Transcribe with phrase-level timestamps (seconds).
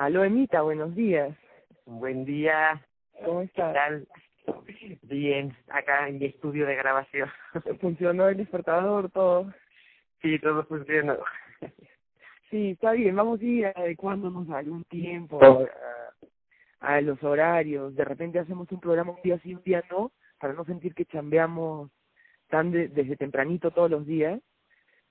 [0.00, 1.36] Aló, Emita, buenos días.
[1.84, 2.80] Buen día.
[3.22, 3.74] ¿Cómo ¿Qué estás?
[3.74, 4.08] tal?
[5.02, 7.28] Bien, acá en mi estudio de grabación.
[7.82, 9.52] ¿Funcionó el despertador, todo?
[10.22, 11.18] Sí, todo funciona.
[12.48, 15.38] Sí, está bien, vamos a ir adecuándonos a algún tiempo,
[16.80, 17.94] a, a los horarios.
[17.94, 21.04] De repente hacemos un programa un día sí, un día no, para no sentir que
[21.04, 21.90] chambeamos
[22.48, 24.40] tan de- desde tempranito todos los días.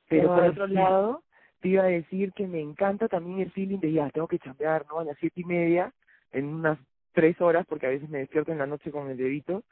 [0.08, 1.24] Pero por otro lado,
[1.62, 4.86] te iba a decir que me encanta también el feeling de ya, tengo que chambear,
[4.88, 5.00] ¿no?
[5.00, 5.94] A las siete y media,
[6.32, 6.80] en unas
[7.14, 9.64] tres horas, porque a veces me despierto en la noche con el dedito,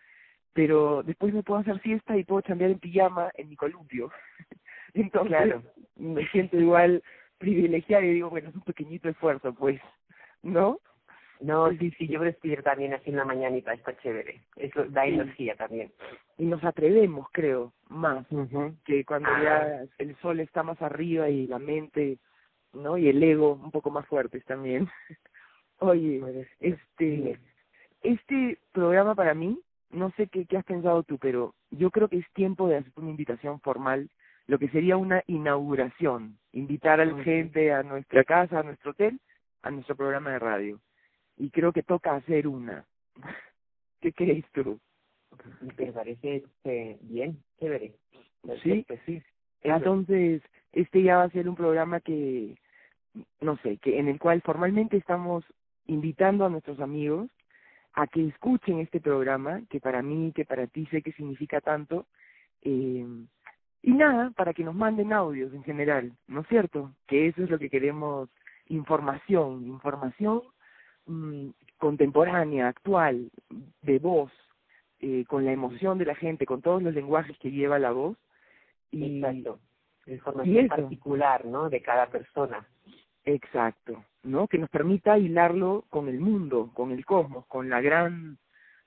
[0.54, 4.12] pero después me puedo hacer siesta y puedo chambear en pijama en mi columpio.
[4.94, 5.64] Entonces, Claro.
[5.95, 7.04] me siento igual
[7.38, 9.80] privilegiada y digo, bueno, es un pequeñito esfuerzo, pues,
[10.42, 10.80] ¿no?
[11.40, 14.41] No, sí, sí, yo respiro también así en la mañanita, está chévere.
[14.55, 15.14] Eso da Sí.
[15.14, 15.91] energía también.
[16.38, 18.25] Y nos atrevemos, creo, más
[18.86, 19.44] que cuando Ah.
[19.44, 22.17] ya el sol está más arriba y la mente,
[22.73, 22.97] ¿no?
[22.97, 24.88] Y el ego un poco más fuertes también.
[25.80, 27.40] Oye, este,
[28.02, 29.59] este programa para mí,
[29.92, 32.92] no sé qué, qué has pensado tú, pero yo creo que es tiempo de hacer
[32.95, 34.09] una invitación formal,
[34.47, 39.19] lo que sería una inauguración, invitar a la gente a nuestra casa, a nuestro hotel,
[39.62, 40.80] a nuestro programa de radio.
[41.38, 42.86] Y creo que toca hacer una.
[44.02, 44.80] ¿Qué crees tú?
[45.76, 47.42] ¿Te parece eh, bien?
[47.60, 47.94] Chévere.
[48.64, 48.84] Sí.
[48.84, 49.22] Perfecto, sí.
[49.62, 49.78] Claro.
[49.78, 52.56] Entonces, este ya va a ser un programa que,
[53.42, 55.44] no sé, que en el cual formalmente estamos
[55.88, 57.30] invitando a nuestros amigos
[57.94, 62.06] a que escuchen este programa, que para mí, que para ti sé que significa tanto,
[62.62, 63.06] eh,
[63.82, 66.94] y nada, para que nos manden audios en general, ¿no es cierto?
[67.08, 68.30] Que eso es lo que queremos,
[68.68, 70.44] información, información
[71.08, 73.30] mm, contemporánea, actual,
[73.81, 74.31] de voz,
[75.00, 78.17] eh, con la emoción de la gente, con todos los lenguajes que lleva la voz.
[78.91, 79.59] Y, Exacto.
[80.05, 81.69] Información particular, ¿no?
[81.69, 82.66] De cada persona.
[83.25, 84.47] Exacto, ¿no?
[84.47, 88.38] Que nos permita hilarlo con el mundo, con el cosmos, con la gran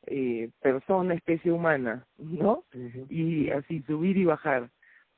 [0.06, 2.64] eh, persona, especie humana, ¿no?
[3.10, 4.70] Y así subir y bajar.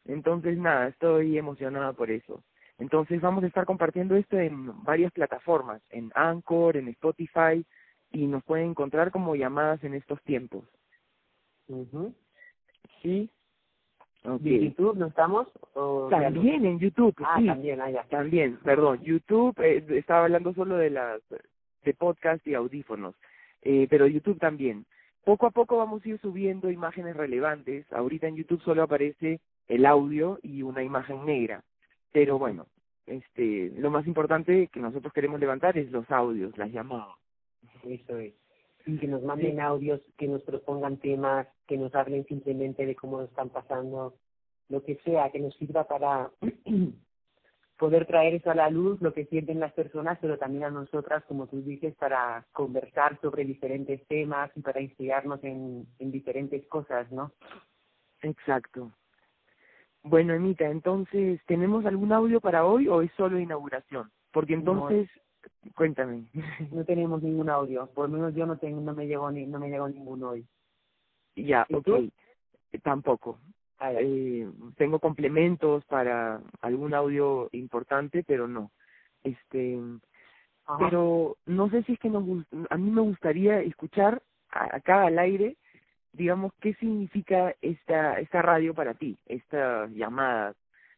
[0.06, 2.42] Entonces, nada, estoy emocionada por eso.
[2.78, 7.64] Entonces, vamos a estar compartiendo esto en varias plataformas, en Anchor, en Spotify,
[8.10, 10.64] y nos pueden encontrar como llamadas en estos tiempos.
[13.02, 13.30] ¿Sí?
[14.24, 14.40] Ok.
[14.44, 15.48] ¿Y YouTube no estamos?
[16.10, 17.46] También en YouTube, Ah, sí.
[17.46, 18.04] también, ah, ya.
[18.04, 21.20] También, perdón, YouTube, eh, estaba hablando solo de las
[21.84, 23.14] de podcast y audífonos,
[23.62, 24.86] eh, pero YouTube también.
[25.24, 27.90] Poco a poco vamos a ir subiendo imágenes relevantes.
[27.92, 31.62] Ahorita en YouTube solo aparece el audio y una imagen negra.
[32.12, 32.66] Pero bueno,
[33.06, 37.16] este, lo más importante que nosotros queremos levantar es los audios, las llamadas.
[37.84, 38.34] Eso es.
[38.86, 43.18] Y que nos manden audios, que nos propongan temas, que nos hablen simplemente de cómo
[43.18, 44.14] lo están pasando,
[44.68, 46.30] lo que sea, que nos sirva para
[47.78, 51.24] poder traer eso a la luz, lo que sienten las personas, pero también a nosotras,
[51.24, 57.10] como tú dices, para conversar sobre diferentes temas y para inspirarnos en, en diferentes cosas,
[57.12, 57.32] ¿no?
[58.22, 58.92] Exacto.
[60.04, 64.10] Bueno, Emita, entonces, ¿tenemos algún audio para hoy o es solo inauguración?
[64.32, 64.60] Porque No.
[64.60, 65.10] entonces,
[65.74, 66.26] cuéntame.
[66.72, 69.58] No tenemos ningún audio, por lo menos yo no tengo, no me llegó ni, no
[69.58, 70.46] me llegó ninguno hoy.
[71.36, 71.84] ya, ¿Y ok.
[71.84, 72.10] tú?
[72.82, 73.38] Tampoco.
[73.78, 74.00] Ah, ya.
[74.02, 78.72] eh, tengo complementos para algún audio importante, pero no.
[79.24, 79.78] Este,
[80.66, 80.78] Ajá.
[80.88, 82.24] pero no sé si es que nos
[82.70, 85.56] a mí me gustaría escuchar acá al aire,
[86.12, 90.54] digamos, qué significa esta esta radio para ti, esta llamada,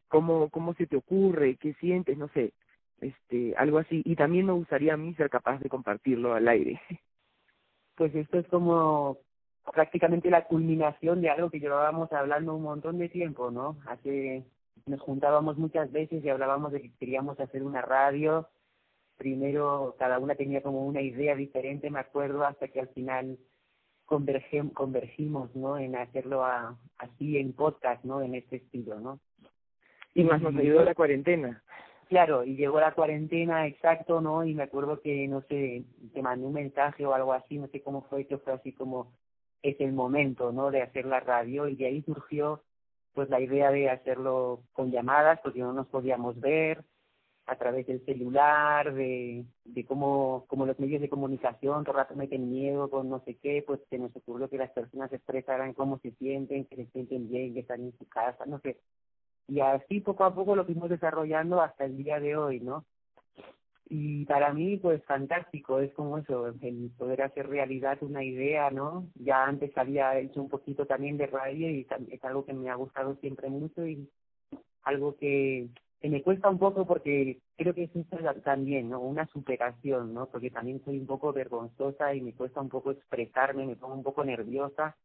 [0.09, 2.53] cómo cómo se te ocurre, qué sientes, no sé,
[3.01, 4.03] este, algo así.
[4.05, 6.81] Y también me gustaría a mí ser capaz de compartirlo al aire.
[7.97, 9.19] pues esto es como
[9.73, 13.79] prácticamente la culminación de algo que llevábamos hablando un montón de tiempo, ¿no?
[13.87, 14.45] Hace
[14.87, 18.49] nos juntábamos muchas veces y hablábamos de que queríamos hacer una radio.
[19.17, 23.39] Primero cada una tenía como una idea diferente, me acuerdo, hasta que al final
[24.07, 25.79] convergimos, ¿no?
[25.79, 28.23] En hacerlo a, así en podcast, ¿no?
[28.23, 29.21] En este estilo, ¿no?
[30.15, 31.63] Y más nos ayudó la cuarentena.
[32.09, 34.45] Claro, y llegó la cuarentena, exacto, ¿no?
[34.45, 37.83] Y me acuerdo que, no sé, te mandé un mensaje o algo así, no sé
[37.83, 39.13] cómo fue, que fue así como,
[39.63, 40.71] es el momento, ¿no?
[40.71, 42.63] De hacer la radio y de ahí surgió,
[43.15, 46.85] pues, la idea de hacerlo con llamadas, porque no nos podíamos ver,
[47.47, 52.15] a través del celular, de, de cómo, como los medios de comunicación todo el rato
[52.15, 55.99] meten miedo con no sé qué, pues se nos ocurrió que las personas expresaran cómo
[55.99, 58.79] se sienten, que se sienten bien, que están en su casa, no sé.
[59.47, 62.85] Y así poco a poco lo fuimos desarrollando hasta el día de hoy, ¿no?
[63.91, 69.07] Y para mí, pues fantástico, es como eso, el poder hacer realidad una idea, ¿no?
[69.17, 72.75] Ya antes había hecho un poquito también de radio y es algo que me ha
[72.75, 74.09] gustado siempre mucho y
[74.85, 75.69] algo que
[76.11, 79.01] me cuesta un poco porque creo que es también, ¿no?
[79.01, 80.27] Una superación, ¿no?
[80.27, 84.03] Porque también soy un poco vergonzosa y me cuesta un poco expresarme, me pongo un
[84.03, 84.97] poco nerviosa,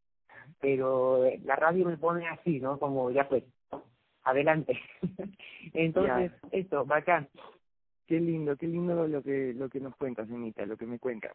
[0.60, 2.78] pero la radio me pone así, ¿no?
[2.78, 3.44] Como ya pues,
[4.24, 4.78] adelante.
[5.72, 7.28] Entonces, esto, bacán.
[8.06, 11.32] Qué lindo, qué lindo lo que lo que nos cuentas, Anita, lo que me cuentas.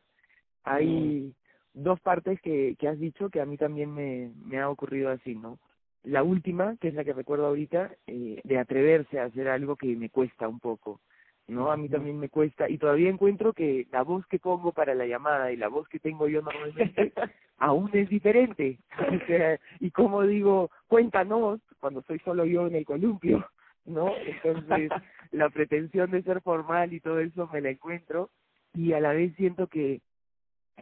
[0.63, 1.33] Hay
[1.73, 5.35] dos partes que, que has dicho que a mí también me, me ha ocurrido así,
[5.35, 5.57] ¿no?
[6.05, 9.95] La última, que es la que recuerdo ahorita, eh, de atreverse a hacer algo que
[9.95, 11.01] me cuesta un poco,
[11.47, 11.71] ¿no?
[11.71, 15.07] A mí también me cuesta, y todavía encuentro que la voz que pongo para la
[15.07, 17.11] llamada y la voz que tengo yo normalmente
[17.57, 18.77] aún es diferente.
[18.99, 23.43] O sea, y como digo, cuéntanos, cuando soy solo yo en el columpio,
[23.85, 24.11] ¿no?
[24.15, 24.89] Entonces,
[25.31, 28.29] la pretensión de ser formal y todo eso me la encuentro,
[28.75, 30.01] y a la vez siento que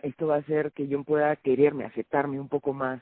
[0.01, 3.01] esto va a hacer que yo pueda quererme, aceptarme un poco más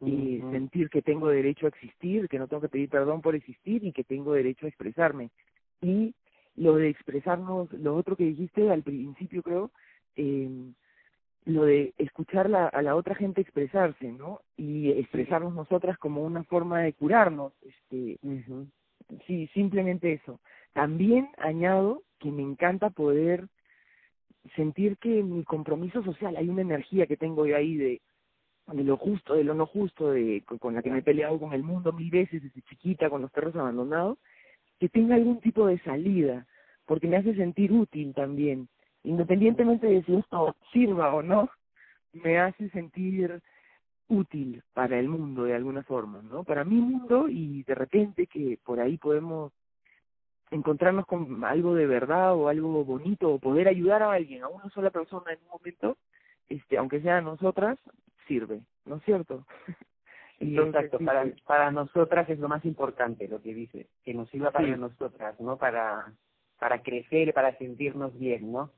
[0.00, 3.84] y sentir que tengo derecho a existir, que no tengo que pedir perdón por existir
[3.84, 5.30] y que tengo derecho a expresarme.
[5.82, 6.14] Y
[6.56, 9.70] lo de expresarnos, lo otro que dijiste al principio creo,
[10.16, 10.48] eh,
[11.44, 14.40] lo de escuchar la, a la otra gente expresarse, ¿no?
[14.56, 18.18] Y expresarnos nosotras como una forma de curarnos, este,
[19.26, 20.40] sí, simplemente eso.
[20.72, 23.48] También añado que me encanta poder
[24.54, 28.00] sentir que mi compromiso social, hay una energía que tengo yo ahí de
[28.72, 31.52] de lo justo, de lo no justo, de con la que me he peleado con
[31.52, 34.18] el mundo mil veces desde chiquita, con los perros abandonados,
[34.78, 36.46] que tenga algún tipo de salida,
[36.86, 38.68] porque me hace sentir útil también,
[39.04, 41.50] independientemente de si esto sirva o no,
[42.12, 43.40] me hace sentir
[44.08, 46.44] útil para el mundo de alguna forma, ¿no?
[46.44, 49.52] Para mi mundo y de repente que por ahí podemos
[50.50, 54.68] encontrarnos con algo de verdad o algo bonito o poder ayudar a alguien, a una
[54.70, 55.96] sola persona en un momento,
[56.48, 57.78] este, aunque sea a nosotras,
[58.30, 59.44] sirve, ¿no es cierto?
[60.38, 64.74] Exacto, para, para nosotras es lo más importante lo que dice, que nos sirva para
[64.76, 65.58] nosotras, ¿no?
[65.58, 66.14] Para,
[66.58, 68.70] para crecer, para sentirnos bien, ¿no?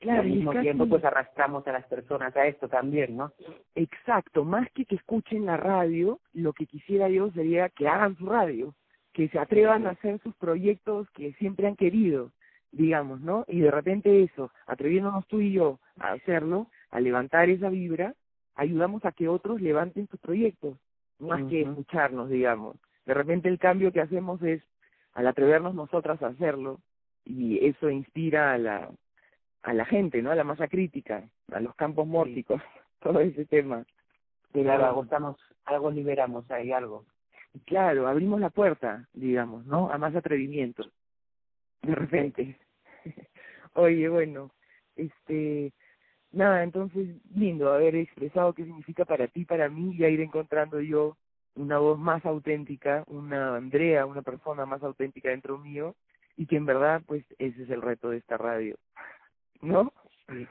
[0.00, 3.32] Claro, al mismo tiempo pues arrastramos a las personas a esto también, ¿no?
[3.74, 8.26] Exacto, más que que escuchen la radio, lo que quisiera yo sería que hagan su
[8.26, 8.74] radio,
[9.12, 12.32] que se atrevan a hacer sus proyectos que siempre han querido,
[12.72, 13.44] digamos, ¿no?
[13.46, 18.14] Y de repente eso, atreviéndonos tú y yo a hacerlo, a levantar esa vibra,
[18.54, 20.76] ayudamos a que otros levanten sus proyectos,
[21.18, 22.76] más que escucharnos, digamos.
[23.06, 24.62] De repente el cambio que hacemos es
[25.12, 26.80] al atrevernos nosotras a hacerlo
[27.24, 28.90] y eso inspira a la
[29.62, 30.30] a la gente, ¿no?
[30.30, 32.60] A la masa crítica, a los campos mórficos,
[33.00, 33.84] todo ese tema.
[34.52, 37.06] Claro, agotamos, algo liberamos ahí, algo.
[37.64, 39.90] Claro, abrimos la puerta, digamos, ¿no?
[39.90, 40.84] A más atrevimiento.
[41.82, 42.58] De repente.
[43.74, 44.50] Oye, bueno,
[44.96, 45.72] este,
[46.34, 50.80] nada, entonces lindo haber expresado qué significa para ti, para mí, y a ir encontrando
[50.80, 51.16] yo
[51.54, 55.94] una voz más auténtica, una Andrea, una persona más auténtica dentro mío,
[56.36, 58.76] y que en verdad, pues, ese es el reto de esta radio,
[59.62, 59.92] ¿no?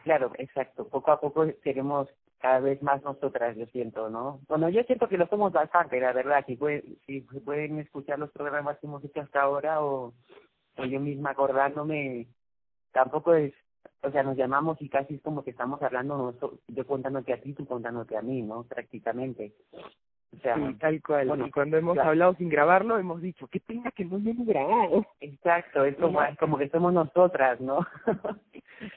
[0.03, 0.87] Claro, exacto.
[0.87, 2.07] Poco a poco seremos
[2.39, 4.41] cada vez más nosotras, yo siento, ¿no?
[4.47, 6.43] Bueno, yo siento que lo somos bastante, la verdad.
[6.45, 10.13] Si, pueden, si pueden escuchar los programas que hemos hecho hasta ahora o,
[10.77, 12.27] o yo misma acordándome,
[12.91, 13.53] tampoco es
[14.01, 16.35] o sea, nos llamamos y casi es como que estamos hablando,
[16.67, 18.63] yo contándote a ti, tú contándote a mí, ¿no?
[18.63, 19.53] Prácticamente.
[20.35, 21.27] O sea, tal cual.
[21.27, 24.47] Bueno, y cuando hemos hablado sin grabarlo, hemos dicho, qué pena que no lo hemos
[24.47, 25.05] grabado.
[25.21, 27.85] Exacto, es como, como que somos nosotras, ¿no?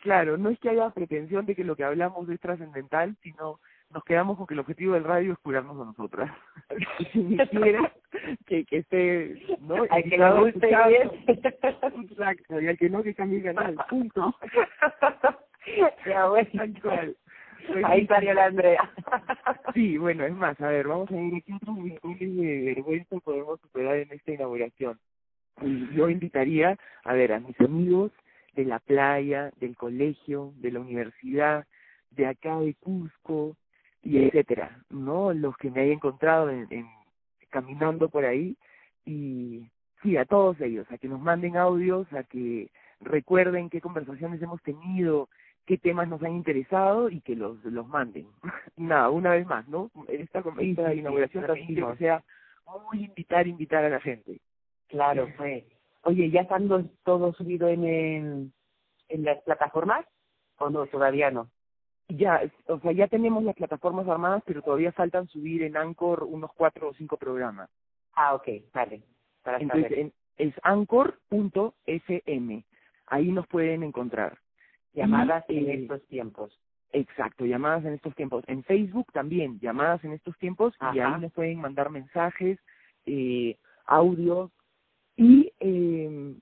[0.03, 3.61] claro, no es que haya pretensión de que lo que hablamos es trascendental, sino
[3.97, 6.31] nos quedamos con que el objetivo del radio es curarnos a nosotras.
[7.13, 7.91] si ni siquiera
[8.45, 9.87] que, que esté, ¿no?
[9.89, 11.11] Al que nos guste bien.
[12.11, 14.37] Exacto, y al que no, que cambie el canal, punto.
[16.07, 16.75] ya, bueno.
[17.85, 18.93] Ahí salió la Andrea.
[19.73, 23.97] sí, bueno, es más, a ver, vamos a ver qué otros de vergüenza podemos superar
[23.97, 25.01] en esta inauguración.
[25.63, 28.13] Y yo invitaría, a ver, a mis amigos
[28.53, 31.67] de la playa, del colegio, de la universidad,
[32.11, 33.57] de acá de Cusco,
[34.07, 35.33] y etcétera, ¿no?
[35.33, 36.87] Los que me haya encontrado en, en,
[37.51, 38.57] caminando por ahí
[39.05, 39.69] y
[40.03, 42.71] sí, a todos ellos, a que nos manden audios, a que
[43.01, 45.29] recuerden qué conversaciones hemos tenido,
[45.65, 48.29] qué temas nos han interesado y que los los manden.
[48.77, 49.91] Nada, una vez más, ¿no?
[50.09, 52.23] Esta, esta inauguración también o sea
[52.91, 54.41] muy invitar, invitar a la gente.
[54.89, 55.67] Claro, fue.
[56.03, 56.69] Oye, ¿ya están
[57.03, 58.53] todo subido en, en,
[59.09, 60.07] en las plataformas
[60.59, 61.49] o no, todavía no?
[62.09, 66.53] Ya, o sea, ya tenemos las plataformas armadas, pero todavía faltan subir en Anchor unos
[66.55, 67.69] cuatro o cinco programas.
[68.15, 69.03] Ah, ok, vale.
[69.43, 71.75] Para Entonces, es anchor.fm.
[73.07, 74.39] Ahí nos pueden encontrar.
[74.93, 76.59] Llamadas en eh, estos tiempos.
[76.93, 78.45] Exacto, llamadas en estos tiempos.
[78.47, 82.59] En Facebook también, llamadas en estos tiempos, y ahí nos pueden mandar mensajes,
[83.05, 84.51] eh, audios,
[85.17, 86.35] y eh,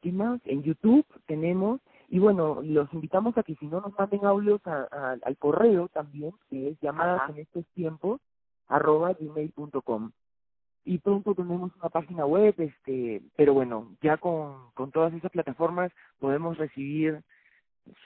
[0.00, 0.40] ¿qué más?
[0.44, 5.16] En YouTube tenemos, y bueno, los invitamos a que si no nos manden audios a,
[5.22, 8.20] al correo también, que es llamadas en estos tiempos,
[8.66, 10.10] arroba gmail.com.
[10.84, 15.92] Y pronto tenemos una página web, este, pero bueno, ya con, con todas esas plataformas
[16.18, 17.20] podemos recibir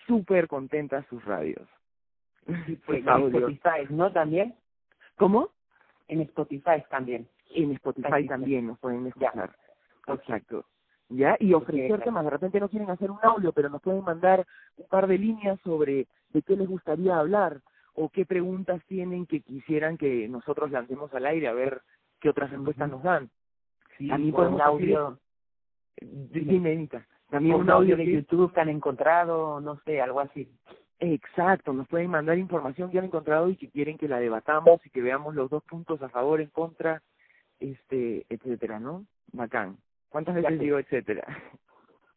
[0.09, 1.69] súper contentas sus radios.
[2.87, 4.11] pues, en Spotify, ¿no?
[4.13, 4.57] También.
[5.17, 5.51] ¿Cómo?
[6.09, 7.29] En Spotify también.
[7.55, 9.55] En Spotify también nos pueden escuchar.
[10.09, 10.65] Exacto.
[11.15, 11.37] ¿Ya?
[11.39, 12.25] Y ofrecer temas.
[12.25, 15.61] De repente no quieren hacer un audio, pero nos pueden mandar un par de líneas
[15.63, 17.61] sobre de qué les gustaría hablar
[17.95, 21.83] o qué preguntas tienen que quisieran que nosotros lancemos al aire a ver
[22.21, 23.31] qué otras respuestas nos dan.
[23.99, 25.19] Sí, También un audio.
[26.01, 26.89] Dime,
[27.29, 30.49] También un, audio de YouTube que han encontrado, no sé, algo así.
[30.99, 34.91] Exacto, nos pueden mandar información que han encontrado y que quieren que la debatamos y
[34.91, 37.03] que veamos los dos puntos a favor, en contra,
[37.61, 39.05] este, etcétera, ¿no?
[39.33, 39.77] Bacán.
[40.13, 41.27] ¿Cuántas veces digo etcétera?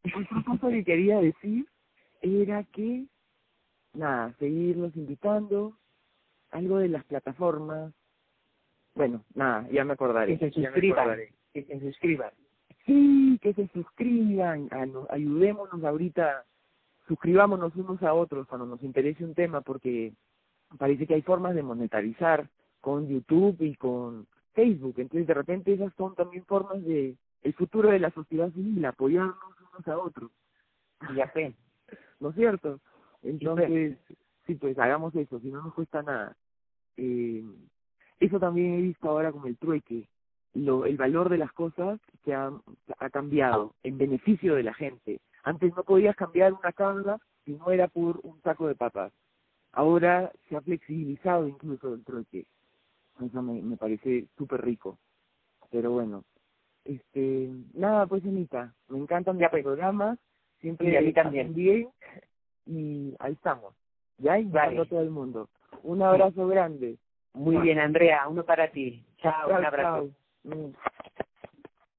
[0.03, 1.65] Otro punto que quería decir
[2.21, 3.05] era que,
[3.93, 5.77] nada, seguirlos invitando,
[6.51, 7.93] algo de las plataformas.
[8.95, 10.37] Bueno, nada, ya me acordaré.
[10.37, 11.19] Que se suscriban.
[11.53, 12.31] Que se suscriban.
[12.85, 14.69] Sí, que se suscriban.
[15.09, 16.45] ayudémonos ahorita,
[17.07, 20.13] suscribámonos unos a otros cuando nos interese un tema, porque
[20.77, 22.49] parece que hay formas de monetarizar
[22.81, 24.95] con YouTube y con Facebook.
[24.97, 29.37] Entonces, de repente, esas son también formas de el futuro de la sociedad civil, apoyarnos
[29.71, 30.31] unos a otros.
[31.15, 31.53] Ya sé.
[32.19, 32.79] ¿No es cierto?
[33.21, 33.97] Entonces,
[34.47, 36.35] sí, pues hagamos eso, si no nos cuesta nada.
[36.97, 37.43] Eh,
[38.19, 40.07] eso también he visto ahora con el trueque.
[40.55, 42.51] Lo, el valor de las cosas que ha,
[42.97, 45.19] ha cambiado en beneficio de la gente.
[45.43, 49.13] Antes no podías cambiar una carga si no era por un saco de papas.
[49.71, 52.47] Ahora se ha flexibilizado incluso el trueque.
[53.23, 54.97] Eso me, me parece súper rico.
[55.69, 56.23] Pero bueno,
[56.85, 60.17] este, nada, pues Anita, me encantan los programas,
[60.61, 61.53] siempre y a mí también.
[61.53, 61.89] bien,
[62.65, 63.73] y ahí estamos,
[64.17, 65.49] ya a todo el mundo.
[65.83, 66.97] Un abrazo grande.
[67.33, 69.03] Muy bien, Andrea, uno para ti.
[69.17, 70.09] Chao, un abrazo.
[70.43, 70.69] Mm.